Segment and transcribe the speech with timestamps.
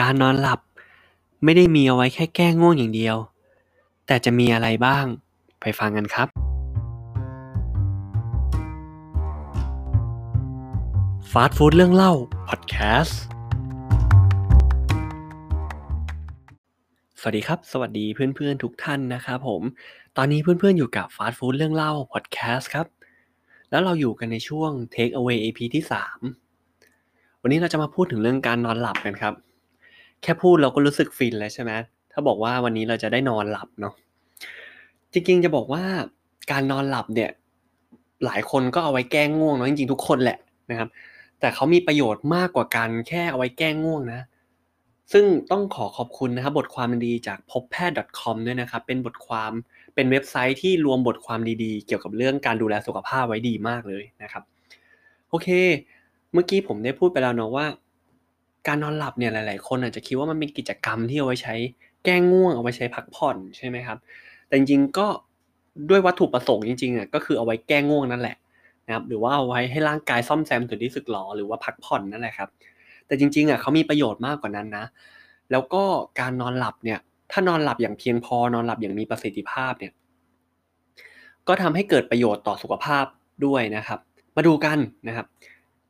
[0.00, 0.60] การนอนหลับ
[1.44, 3.16] ไม่ได้มีเอาไว้แค่แก้ง่วงอย่างเดียว
[4.06, 5.04] แต่จะมีอะไรบ้าง
[5.60, 6.28] ไปฟังกันครับ
[11.32, 12.12] ฟาสต์ฟู้ดเรื่องเล่า
[12.48, 13.20] พอดแคสต์
[17.20, 19.62] สวัสดีครับ สวัสดีเพื่อนๆทุกท่านนะครับผม
[20.16, 22.86] ตอนนี้เพื่อนๆอยู่กับฟาสต์ฟู้ดเรื่องเล่า พอดแคสต์ครับ
[23.70, 25.84] แล้วเราอยู่กันในช่วง Take Away EP ที่
[26.62, 29.34] 3 วันนี้เราจะมาพูดถึงเรื่องการนอนหลับกันครับ
[30.22, 31.72] แค่พูดเราก็รู้สึกฟินแล้วใช่ไหม
[32.12, 33.94] ถ้าบอกว่าวันนี้เราจะได้นอนหลับเนาะ
[35.12, 35.82] จริงๆจะบอกว่า
[36.50, 37.30] การนอนหลับเนี่ย
[38.24, 40.38] หลายคนก็เอาไว้แก้ง่วงเนาะจริงๆทุกคนแหละ
[40.70, 40.88] นะครับ
[41.40, 44.20] แต่เขามีประโยชน์มากกว่าการแค่เอาไว้แก้ง่วงนะ
[45.12, 49.52] ซึ่งต้องขอขอบคุณนะครับบทความดีจากพบแพทย์ .com ด้วยนะครับ เป็นบทความ
[49.94, 54.42] เป็นเว็บไซต์ที่รวมบทความดีๆ เกี่ยวกับเรื่องการดูแลสุขภาพไว้ดีมากเลยนะครับ
[55.30, 55.48] โอเค
[56.32, 57.66] เมื่อกี้ผมได้พูดไปแล้วเนาะว่า
[58.66, 61.54] การนอนหลับเนี่ยหลาย ๆ คนอาจจะคิดว่ามันเป็นกิจกรรมที่เอาไว้ใช้
[62.04, 63.98] แก้ง่วงเอาไว้ใช้พักผ่อนใช่ไหมครับ
[64.46, 65.06] แต่จริงๆก็
[65.90, 68.36] ด้วยวัตถุประสงค์จริงๆอะก็คือเอาไว้แก้ง่วงนั่นแหละ
[68.86, 72.48] นะครับหรือว่าเอาไว้ให้ร่างกายซ่อมแซมส่วนที่สึกหรอหรือว่าพักผ่อนนั่นแหละครับ
[73.06, 74.84] แต่จริงๆอะเขามีประโยชน์มากกว่านั้นนะ
[75.50, 75.82] แล้วก็
[76.20, 76.98] การนอนหลับเนี่ย
[77.32, 79.92] ถ้านอนหลับอย่างเพียงพอนอนหลับอย่างมีประสิทธิภาพเนี่ย
[81.48, 83.04] ก็ทำให้เกิดประโยชน์ต่อสุขภาพ
[83.46, 84.00] ด้วยนะครับ
[84.36, 85.26] มาดูกันนะครับ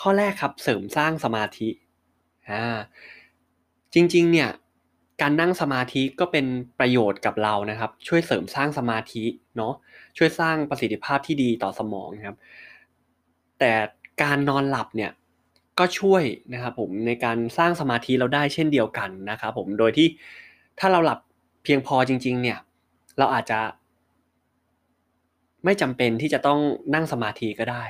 [0.00, 1.68] ข้อแรกครับเสริมสร้างสมาธิ
[2.50, 2.64] อ่า
[3.94, 4.50] จริงๆเนี่ย
[5.20, 6.46] การนั่งสมาธิก็เป็น
[6.78, 9.24] ประโยชน์กับเรานะครับ ช่วยเสริมสร้างสมาธิ
[9.56, 9.74] เนาะ
[10.16, 12.36] ช่วยสร้างประสิทธิภาพที่ดีต่อสมองนะครับ
[13.58, 13.72] แต่
[14.22, 15.10] การนอนหลับเนี่ย
[15.78, 16.22] ก็ช่วย
[16.52, 20.08] นะครับผมในการสร้างสมาธิเราได้เช่นเดียวกันนะครับผมโดยที่
[20.78, 21.18] ถ้าเราหลับ
[21.64, 22.58] เพียงพอจริง ๆ เนี่ย
[23.18, 23.60] เราอาจจะ
[25.64, 26.60] ไม่จำเป็นที่จะต้อง
[26.94, 27.84] นั่งสมาธิก็ได้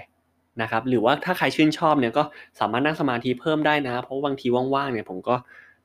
[0.63, 2.23] นะครับหรือว่าถ้าใครชื่นชอบเนี่ยก็
[2.61, 5.35] สามารถนั่งสมาธิเพิ่มได้นะ เพราะบางทีว่างๆเนี่ยผมก็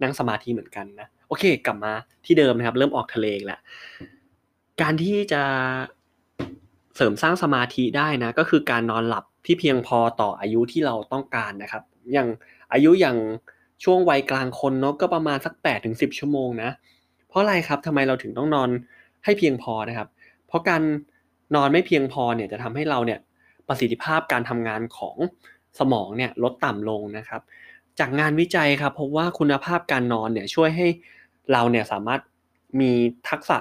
[0.01, 1.93] นั่งสมาธิเหมือนกันนะโอเค กลับมา
[2.25, 3.59] ที่เดิมนะครับ เริ่มออกทะเลแหละ
[4.81, 5.43] การที่จะ
[6.95, 12.27] เสริมสร้างสมาธิได้นะก็คือการนอนหลับที่เพียงพอต่ออายุที่เราต้องการนะครับ อย่าง
[12.73, 13.17] อายุอย่าง
[13.83, 16.69] ช่วงวัยกลางคนเนาะก็ประมาณสัก8ปดถึงสิชั่วโมงนะ
[17.27, 18.69] เพราะอะไรครับทำไมเราถึงต้องนอน
[19.25, 20.08] ให้เพียงพอนะครับ
[20.47, 20.81] เพราะการ
[21.55, 23.19] นอนไม่เพียงพอเนี่ยจะทำให้เราเนี่ย
[23.69, 25.15] ประสิทธิภาพการทำงานของ
[25.80, 27.41] สมองเนี่ยลดต่ำลงนะครับ
[27.99, 30.87] จากงานวิจัยครับพบว่าคุณภาพการนอนเนี่ยช่วยให้
[31.52, 32.21] เราเนี่ยสามารถ
[32.79, 32.91] มี
[33.29, 33.58] ทักษะ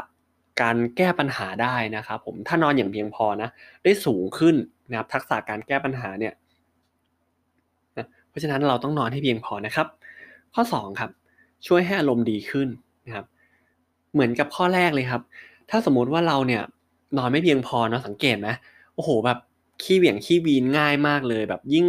[0.61, 3.49] การแก้ปัญหาได้นะครับผมถ้านอนอย่างเพียงพอนะ
[3.85, 4.55] ได้สูงขึ้น
[4.91, 6.35] นะครับทักษะการแก้ปัญหาเนี่ย
[8.29, 9.87] เพราะฉะนั้นเราต้องนอนให้เพียงพอนะครับ
[10.55, 11.11] ข้อ2ครับ
[11.67, 12.69] ช่วยให้อารมณ์ดีขึ้น
[13.07, 13.27] นะครับ
[14.13, 15.23] เหมือนกับข้อแรกเลยครับ
[15.71, 16.63] ถ้าสมมุติว่าเราเนี่ย
[17.19, 18.49] นอนไม่เพียงพอเนาะสังเกตไหม
[18.95, 19.39] โอ้โหแบบ
[19.83, 21.87] ขี้เหวี่ยงขี้วีนง่ายมากเลย แบบยิ่ง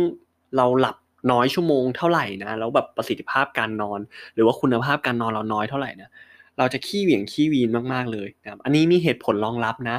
[0.58, 0.98] เราหลับ
[1.32, 4.00] น้อยชั่วโมงเท่าไหร่นะแล้วแบบประสิทธิภาพการนอน
[4.34, 6.10] หรือว่าคุณภาพการนอนเราน้อยเท่าไหร่นะ
[6.58, 9.98] เราจะขี้เหวี่ยงขี้วีนมากๆเลยนะครับอันนี้มีเหตุผลรองรับนะ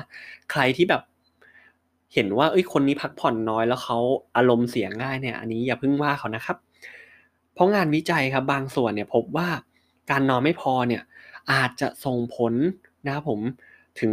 [0.50, 1.02] ใครที่แบบ
[2.14, 3.98] เห็นว่าเอ้ยคนนี้พักผ่อนน้อยแล้วเขา
[4.36, 6.56] อารมณ์เสียง่ายเนี่ย อันนี้อย่าเพิ่งว่าเขานะครับ
[7.54, 9.48] เพราะงานวิจัยครับบางส่วนเนี่ยพบว่า
[10.10, 11.02] การนอนไม่พอเนี่ย
[11.52, 12.54] อาจจะส่งผล
[13.06, 13.40] นะครับผม
[14.00, 14.12] ถึง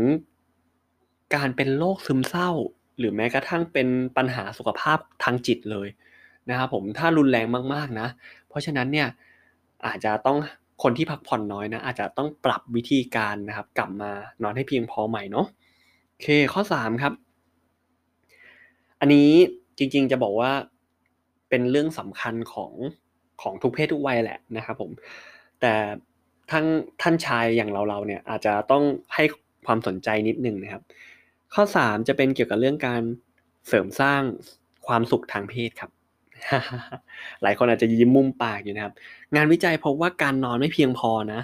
[1.35, 2.51] การเป็นโรคซึมเศร้า
[2.97, 3.87] หรือแม้กระทั่งเป็น
[4.17, 5.87] ปัญหาสุขภาพทางจิตเลย
[6.49, 8.07] นะครับผมถ้ารุนแรงมากๆนะ
[8.49, 9.07] เพราะฉะนั้นเนี่ย
[9.85, 10.37] อาจจะต้อง
[10.83, 14.11] คนที่พักผ่อนน้อยนะอาจจะต้องปรับวิธีการนะครับ กลับมา
[14.43, 15.47] นอนให้เพียงพอใหม่เนาะ
[16.09, 17.13] โอเคข้อ3ครับ
[18.99, 19.29] อันนี้
[19.77, 20.51] จริงๆจะบอกว่า
[21.49, 22.73] เป็นเรื่องสำคัญของ
[23.41, 24.91] ของทุกเพศทุกวัยแหละนะครับผม
[25.61, 25.73] แต่
[26.51, 26.65] ทั้ง
[27.01, 28.83] ท่านชายอย่างเราเราเนี่ยอาจจะต้อง
[29.15, 29.23] ให้
[29.65, 30.83] ความสนใจนิดนึงนะครับ
[31.53, 33.01] ข้อ 3 จะเป็นเกี่ยวกับเรื่องการ
[33.67, 34.21] เสริมสร้าง
[34.87, 35.91] ความสุขทางเพศครับ
[37.41, 38.93] หลายคนอาจจะยิ้มมุมปากอยู่นะครับ
[39.35, 41.41] งานวิจัยพบว่าการนอนไม่เพียงพอนะ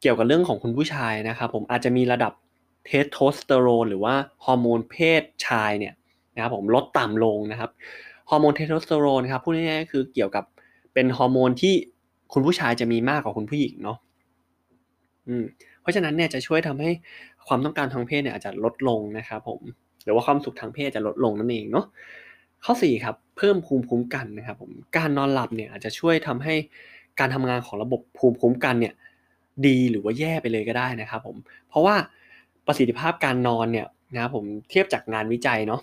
[0.00, 2.32] เกี่ยวกับเรื่องของคุณผู้ชายนะครับ ผมอาจจะมีระดับ
[2.86, 4.14] เทสโทสเตอโรนหรือว่า
[4.44, 5.94] ฮอร์โมนเพศชายเนี่ย
[6.34, 7.70] นะครับผมลดต่ำลงนะครับ
[8.30, 10.44] ฮอร์โมนเทสโทสเตอโรนครับพูดง่ายๆคือเกี่ยวกับ
[10.94, 11.74] เป็นฮอร์โมนที่
[12.32, 13.98] คุณผู้ชายจะมีมากกว่าคุณผู้หญิงเนาะ
[15.28, 15.44] อืม
[15.80, 16.90] เพราะฉะนั้นเนี่ยจะช่วยทำให้
[17.48, 19.60] ความต้องการทางเพศเนี่ยอาจจะลดลงนะครับผม
[20.04, 21.86] หรือว่าความสุขทางเพศจะลดลงนั่นเองเนาะ
[22.64, 26.54] ข้อ4ครับเพิ่มภูมิคุ้มกันนะครับผมการนอนหลับเนี่ยอาจจะช่วยทำให้
[27.20, 28.94] การทำงานของระบบภูมิคุ้มกันเนี่ย
[29.66, 31.36] ดีหรือว่าแย่ไปเลยก็ได้นะครับผม
[31.68, 31.96] เพราะว่า
[32.66, 35.80] ประสิทธิภาพการนอนเนี่ยนะครับผมเทียบจากงานวิจัยเนาะ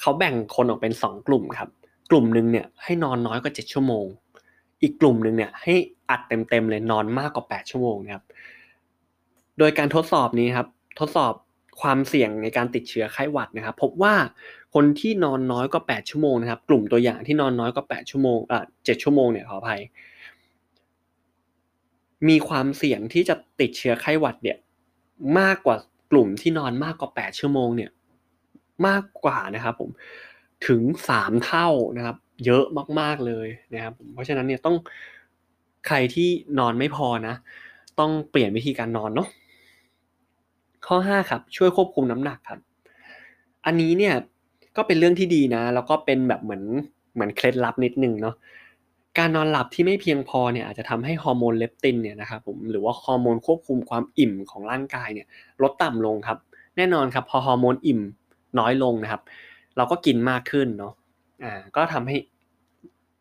[0.00, 1.68] เขาแบ่งคนออกเป็น 2 กลุ่มครับ
[2.10, 4.06] กลุ่มหนึ่งเนี่ยให้นอนน้อยกว่า 7 ชั่วโมง
[4.82, 5.74] อีกกลุ่มหนึ่งเนี่ยให้
[6.10, 8.24] อัดเต็มๆเลยนอนมากกว่า 8 ชั่วโมงนะครับ
[9.58, 10.68] โดยการทดสอบนี้ครับ
[11.00, 11.32] ทดสอบ
[11.80, 14.14] ความเสี่ยงในการติดเชื้อไข้หวัดนะครับ พบว่า
[14.74, 19.80] คนที่นอนน้อยกว่า 8 ชั่วโมงนะครับ กลุ่มตัวอย่างที่นอนน้อยกว่า 8 ชั่วโมงอะ7ชั่วโมงเนี่ยขออภัย
[22.28, 24.58] มีความเสี่ยงที่จะติดเชื้อไข้หวัดเนี่ย
[25.38, 25.76] มากกว่า
[26.10, 27.90] กลุ่มที่นอนมากกว่า 8 ชั่วโมงเนี่ย
[28.86, 29.90] มากกว่านะครับผม
[30.66, 30.82] ถึง
[31.14, 32.64] 3 เท่านะครับ เยอะ
[33.00, 34.76] มากๆเลยนะครับผมเพราะฉะนั้นเนี่ยต้อง
[35.86, 36.28] ใครที่
[36.58, 37.34] นอนไม่พอนะ
[38.00, 39.28] ต้องเปลี่ยนวิธีการนอนเนาะ
[40.86, 42.60] ข้อ 5 ครับ ช่วยควบคุมน้ำหนักครับ
[43.66, 44.14] อันนี้เนี่ย
[44.76, 46.62] ก็เป็นเรื่องที่ดีนะ แล้วก็เป็นแบบเหมือน
[47.14, 48.34] เหมือนเคล็ดลับนิดนึงเนาะ
[49.18, 55.26] การนอนหลับที่ไม่เพียงพอเนี่ยอาจจะทำให้ฮอร์โมนเลปตินเนี่ยนะครับผมหรือว่าฮอร์โมนควบคุมความอิ่มของร่างกายเนี่ย
[55.62, 56.38] ลดต่ำลงครับ
[56.76, 58.00] แน่นอนครับพอฮอร์โมนอิ่ม
[58.58, 59.22] น้อยลงนะครับ
[59.76, 60.94] เราก็กินมากขึ้นเนาะ
[61.44, 62.16] อ่าก็ทำให้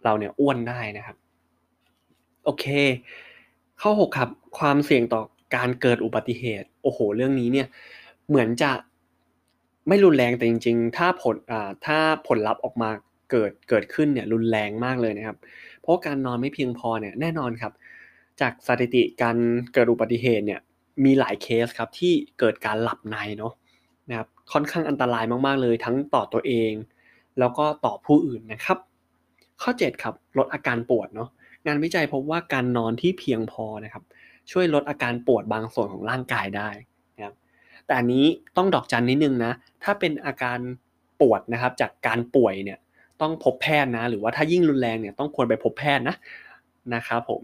[0.04, 1.16] เราเนี่ยอ้วนได้นะครับ
[2.44, 2.66] โอเค
[3.82, 4.30] ข้อ 6 ครับ
[4.60, 5.22] ความเสี่ยงต่อ
[5.56, 7.68] การเกิดอุบัติเหตุ โอ้โห เรื่องนี้เนี่ย
[8.30, 8.72] เหมือนจะ
[9.88, 11.98] ไม่รุนแรงแต่จริง ๆ ถ้าผลอ่าถ้า
[12.28, 12.90] ผลลัพธ์ออกมา
[13.32, 15.38] เกิดเกิดขึ้นเนี่ยรุนแรงมากเลยนะครับ
[15.82, 17.74] เพราะการนอนไม่เพียงพอเนี่ยแน่นอนครับ
[18.42, 19.38] จากสถิติการ
[19.74, 20.62] เกิดอุบัติเหตุเนี่ย
[21.06, 23.54] มีหลายเคสครับที่เกิดการหลับในเนาะ
[24.10, 26.72] นะครับค่อนข้างอันตรายมากๆเลย ทั้งต่อตัวเอง
[27.40, 28.78] แล้วก็ต่อผู้อื่นนะครับ
[29.62, 31.30] ข้อ 7 ครับลดอาการปวดเนาะ
[31.68, 34.04] งานวิจัยพบว่าการนอนที่เพียงพอนะครับ
[34.52, 36.70] ช่วยลดอาการปวดบางส่วนของร่างกายได้
[37.16, 37.36] นะครับ
[37.86, 38.26] แต่อันนี้
[38.58, 39.54] ต้องดอกจันนิดนึงนะ
[39.84, 40.60] ถ้าเป็นอาการ
[41.22, 42.80] ปวดนะครับจากการป่วยเนี่ย
[43.22, 46.16] ต้องพบแพทย์นะ หรือว่าถ้ายิ่งรุนแรงเนี่ยต้องควรไปพบแพทย์นะ
[46.96, 47.44] นะครับผม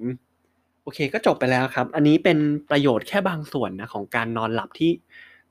[0.83, 2.37] โอเคก็จบไปแล้วครับ อันนี้เป็น
[2.71, 4.91] ประโยชน์แค่บางส่วนนะของการนอนหลับที่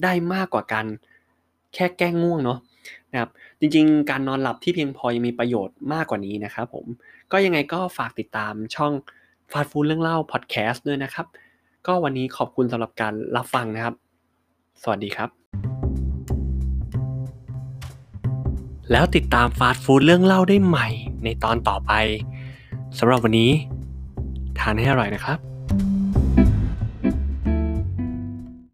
[0.03, 0.87] ได้มากกว่าการ
[1.75, 2.59] แค่แก้ง่วงเนาะ
[3.13, 3.31] นะครับ
[3.61, 6.87] จริงๆ การนอนหลับที่เพียงพอยังมีประโยชน์มากกว่านี้นะครับผม
[7.33, 8.93] ก็ยังไงก็ฝากติดตามช่อง
[9.53, 11.27] ฟาดฟูดเรื่องเล่าพอดแคสต์ด้วยนะครับ
[11.87, 13.95] ก็วันนี้ขอบคุณสำหรับการรับฟังนะครับ
[14.83, 15.29] สวัสดีครับ
[18.93, 20.89] แล้วติดตามฟาดฟูดเรื่องเล่าได้ใหม่
[21.25, 21.93] ในตอนต่อไป
[22.99, 23.51] สำหรับวันนี้
[24.59, 25.48] ทานให้อร่อยนะครับ